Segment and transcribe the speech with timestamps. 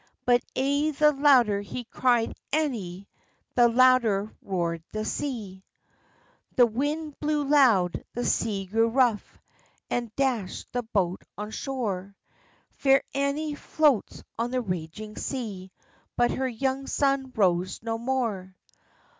[0.25, 3.07] But ay the louder he cried "Annie,"
[3.53, 5.63] The louder roard the sea.
[6.55, 9.37] The wind blew loud, the sea grew rough,
[9.91, 12.15] And dashd the boat on shore;
[12.71, 15.71] Fair Annie floats on the raging sea,
[16.17, 18.55] But her young son rose no more.